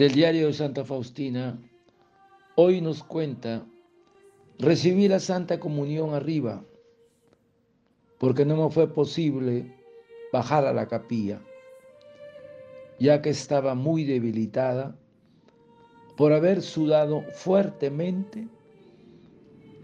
[0.00, 1.58] del diario de Santa Faustina,
[2.54, 3.66] hoy nos cuenta,
[4.58, 6.64] recibí la Santa Comunión arriba,
[8.16, 9.76] porque no me fue posible
[10.32, 11.42] bajar a la capilla,
[12.98, 14.96] ya que estaba muy debilitada
[16.16, 18.48] por haber sudado fuertemente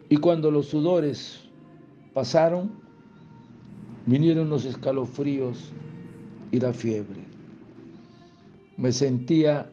[0.08, 1.42] y cuando los sudores
[2.14, 2.72] pasaron,
[4.06, 5.72] vinieron los escalofríos
[6.52, 7.20] y la fiebre.
[8.78, 9.70] Me sentía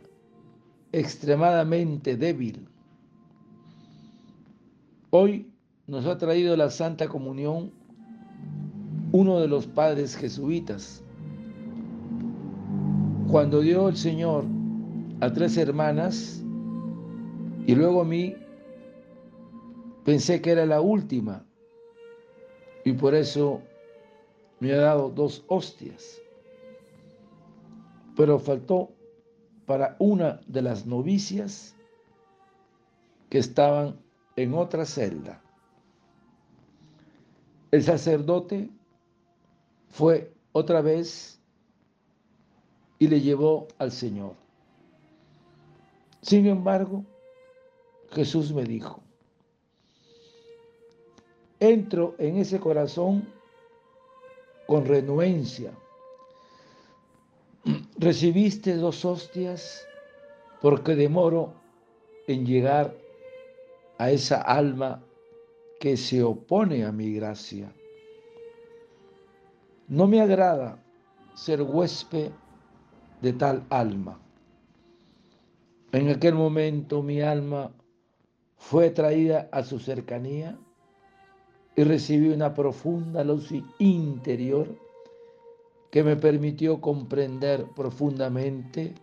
[0.93, 2.67] extremadamente débil.
[5.09, 5.51] Hoy
[5.87, 7.71] nos ha traído la Santa Comunión
[9.11, 11.03] uno de los padres jesuitas.
[13.29, 14.45] Cuando dio el Señor
[15.19, 16.43] a tres hermanas
[17.65, 18.35] y luego a mí,
[20.05, 21.43] pensé que era la última
[22.85, 23.61] y por eso
[24.59, 26.21] me ha dado dos hostias.
[28.15, 28.91] Pero faltó
[29.65, 31.75] para una de las novicias
[33.29, 33.99] que estaban
[34.35, 35.41] en otra celda.
[37.71, 38.69] El sacerdote
[39.89, 41.39] fue otra vez
[42.99, 44.35] y le llevó al Señor.
[46.21, 47.03] Sin embargo,
[48.11, 49.01] Jesús me dijo,
[51.59, 53.27] entro en ese corazón
[54.67, 55.73] con renuencia.
[57.97, 59.87] Recibiste dos hostias
[60.61, 61.53] porque demoro
[62.27, 62.95] en llegar
[63.97, 65.03] a esa alma
[65.79, 67.71] que se opone a mi gracia.
[69.87, 70.81] No me agrada
[71.35, 72.31] ser huésped
[73.21, 74.19] de tal alma.
[75.91, 77.71] En aquel momento mi alma
[78.57, 80.57] fue traída a su cercanía
[81.75, 84.82] y recibí una profunda luz interior
[85.93, 88.95] que me permitió comprender profundamente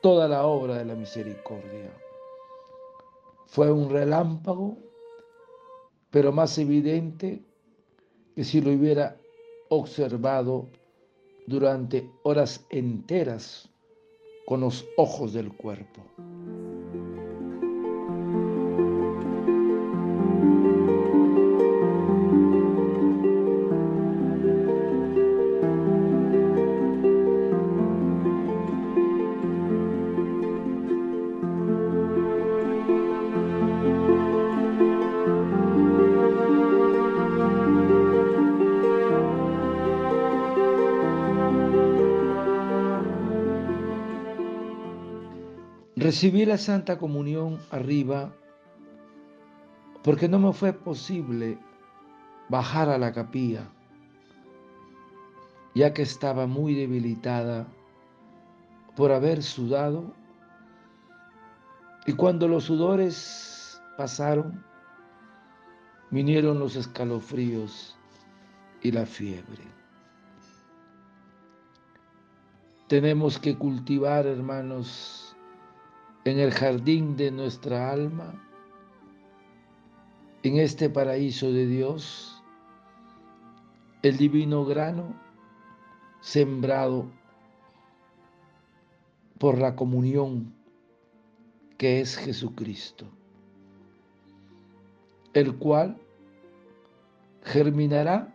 [0.00, 1.90] toda la obra de la misericordia.
[3.46, 4.76] Fue un relámpago,
[6.10, 7.42] pero más evidente
[8.36, 9.16] que si lo hubiera
[9.68, 10.68] observado
[11.48, 13.68] durante horas enteras
[14.46, 16.04] con los ojos del cuerpo.
[46.12, 48.34] Recibí la Santa Comunión arriba
[50.04, 51.58] porque no me fue posible
[52.50, 53.66] bajar a la capilla,
[55.74, 57.66] ya que estaba muy debilitada
[58.94, 60.12] por haber sudado.
[62.04, 64.62] Y cuando los sudores pasaron,
[66.10, 67.96] vinieron los escalofríos
[68.82, 69.64] y la fiebre.
[72.86, 75.21] Tenemos que cultivar, hermanos,
[76.24, 78.34] en el jardín de nuestra alma,
[80.44, 82.42] en este paraíso de Dios,
[84.02, 85.14] el divino grano
[86.20, 87.06] sembrado
[89.38, 90.54] por la comunión
[91.76, 93.06] que es Jesucristo,
[95.34, 95.96] el cual
[97.42, 98.32] germinará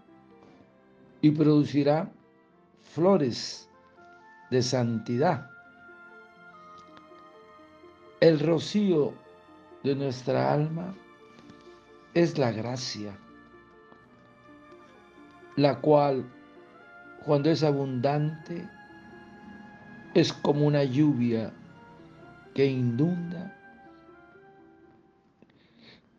[1.21, 2.11] y producirá
[2.81, 3.69] flores
[4.51, 5.56] de santidad
[8.19, 9.13] el rocío
[9.83, 10.95] de nuestra alma
[12.13, 13.15] es la gracia,
[15.55, 16.25] la cual,
[17.25, 18.67] cuando es abundante,
[20.15, 21.53] es como una lluvia
[22.55, 23.55] que inunda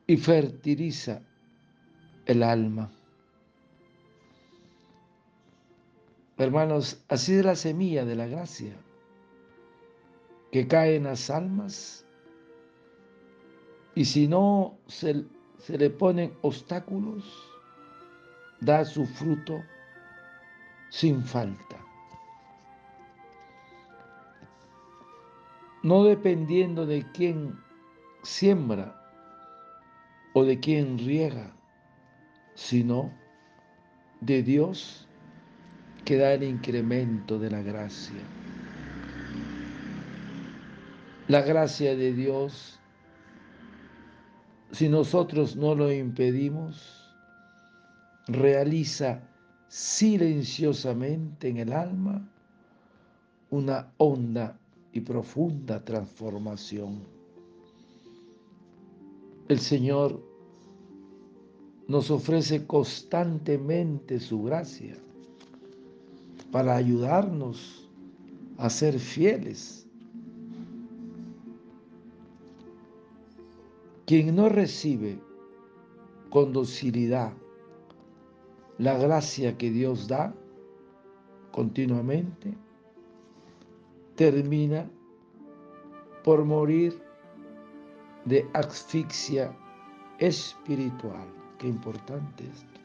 [0.06, 1.20] y fertiliza
[2.26, 2.90] el alma.
[6.36, 8.76] Hermanos, así es la semilla de la gracia
[10.50, 12.06] que cae en las almas
[13.94, 15.24] y si no se,
[15.58, 17.24] se le ponen obstáculos,
[18.60, 19.60] da su fruto
[20.88, 21.84] sin falta.
[25.82, 27.58] No dependiendo de quién
[28.22, 28.94] siembra
[30.34, 31.52] o de quién riega,
[32.54, 33.12] sino
[34.20, 35.08] de Dios
[36.04, 38.22] que da el incremento de la gracia.
[41.28, 42.80] La gracia de Dios,
[44.72, 47.04] si nosotros no lo impedimos,
[48.28, 49.20] realiza
[49.68, 52.26] silenciosamente en el alma
[53.50, 54.58] una honda
[54.92, 57.02] y profunda transformación.
[59.48, 60.22] El Señor
[61.88, 64.96] nos ofrece constantemente su gracia
[66.50, 67.86] para ayudarnos
[68.56, 69.87] a ser fieles.
[74.08, 75.20] Quien no recibe
[76.30, 77.34] con docilidad
[78.78, 80.34] la gracia que Dios da
[81.52, 82.54] continuamente,
[84.16, 84.90] termina
[86.24, 86.98] por morir
[88.24, 89.54] de asfixia
[90.18, 91.28] espiritual.
[91.58, 92.80] Qué importante esto.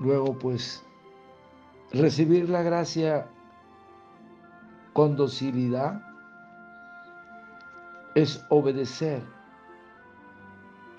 [0.00, 0.82] Luego, pues,
[1.92, 3.28] recibir la gracia
[4.94, 6.02] con docilidad
[8.14, 9.41] es obedecer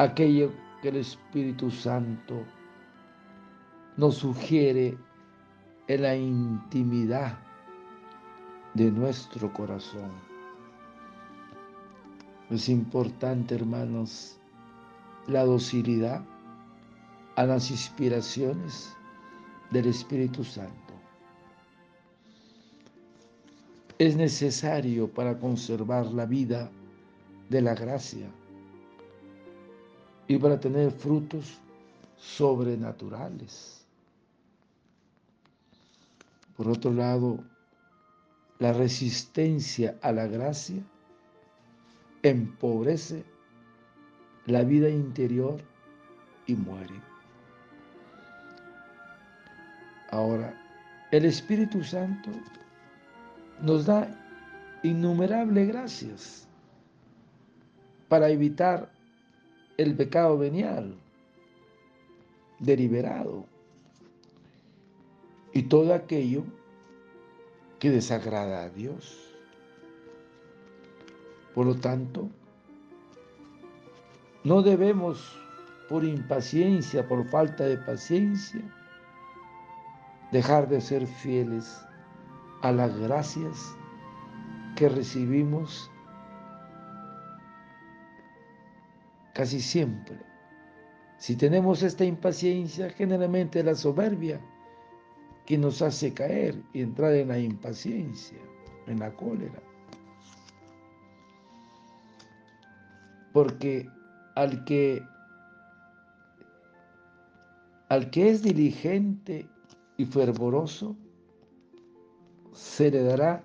[0.03, 0.51] aquello
[0.81, 2.43] que el Espíritu Santo
[3.95, 4.97] nos sugiere
[5.87, 7.37] en la intimidad
[8.73, 10.11] de nuestro corazón.
[12.49, 14.37] Es importante, hermanos,
[15.27, 16.23] la docilidad
[17.35, 18.93] a las inspiraciones
[19.71, 20.93] del Espíritu Santo.
[23.99, 26.69] Es necesario para conservar la vida
[27.49, 28.27] de la gracia
[30.27, 31.59] y para tener frutos
[32.17, 33.85] sobrenaturales.
[36.55, 37.39] Por otro lado,
[38.59, 40.81] la resistencia a la gracia
[42.21, 43.25] empobrece
[44.45, 45.59] la vida interior
[46.45, 47.01] y muere.
[50.11, 50.53] Ahora,
[51.11, 52.29] el Espíritu Santo
[53.61, 54.07] nos da
[54.83, 56.47] innumerables gracias
[58.07, 58.92] para evitar
[59.77, 60.95] el pecado venial
[62.59, 63.45] deliberado
[65.53, 66.43] y todo aquello
[67.79, 69.19] que desagrada a Dios.
[71.53, 72.29] Por lo tanto,
[74.43, 75.37] no debemos,
[75.89, 78.61] por impaciencia, por falta de paciencia,
[80.31, 81.79] dejar de ser fieles
[82.61, 83.75] a las gracias
[84.75, 85.91] que recibimos
[89.33, 90.17] casi siempre.
[91.17, 94.39] Si tenemos esta impaciencia, generalmente la soberbia
[95.45, 98.37] que nos hace caer y entrar en la impaciencia,
[98.87, 99.61] en la cólera.
[103.33, 103.89] Porque
[104.35, 105.03] al que
[107.89, 109.47] al que es diligente
[109.97, 110.95] y fervoroso
[112.51, 113.43] se le dará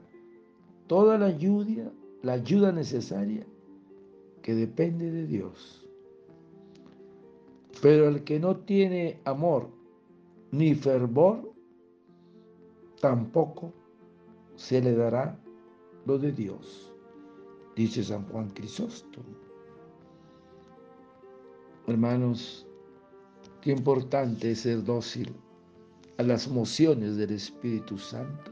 [0.87, 1.93] toda la ayuda,
[2.23, 3.46] la ayuda necesaria
[4.43, 5.78] que depende de Dios.
[7.81, 9.71] Pero el que no tiene amor
[10.51, 11.53] ni fervor,
[13.01, 13.73] tampoco
[14.56, 15.39] se le dará
[16.06, 16.93] lo de Dios,
[17.77, 19.27] dice San Juan Crisóstomo.
[21.87, 22.67] Hermanos,
[23.61, 25.35] qué importante es ser dócil
[26.19, 28.51] a las mociones del Espíritu Santo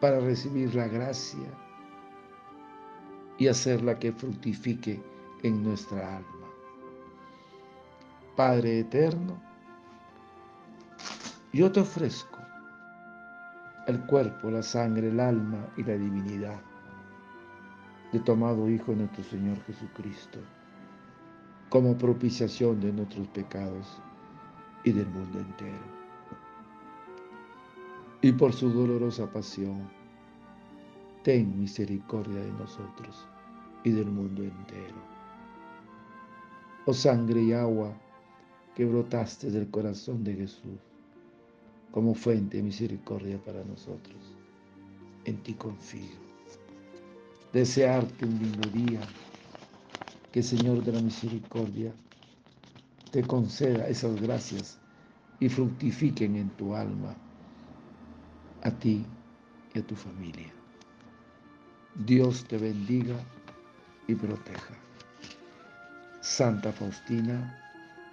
[0.00, 1.46] para recibir la gracia
[3.38, 5.00] y hacerla que fructifique
[5.44, 6.41] en nuestra alma.
[8.36, 9.38] Padre eterno,
[11.52, 12.38] yo te ofrezco
[13.86, 16.58] el cuerpo, la sangre, el alma y la divinidad
[18.10, 20.38] de tu amado Hijo nuestro Señor Jesucristo,
[21.68, 24.00] como propiciación de nuestros pecados
[24.84, 26.02] y del mundo entero.
[28.22, 29.90] Y por su dolorosa pasión,
[31.22, 33.26] ten misericordia de nosotros
[33.84, 34.96] y del mundo entero.
[36.86, 37.92] Oh sangre y agua,
[38.74, 40.80] que brotaste del corazón de Jesús
[41.90, 44.16] como fuente de misericordia para nosotros.
[45.24, 46.20] En ti confío.
[47.52, 49.00] Desearte un lindo día,
[50.32, 51.92] que Señor de la Misericordia
[53.10, 54.78] te conceda esas gracias
[55.38, 57.14] y fructifiquen en tu alma
[58.62, 59.04] a ti
[59.74, 60.50] y a tu familia.
[62.06, 63.16] Dios te bendiga
[64.08, 64.74] y proteja.
[66.22, 67.61] Santa Faustina,